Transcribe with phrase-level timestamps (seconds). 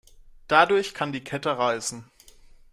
[0.47, 2.09] Dadurch kann die Kette reißen.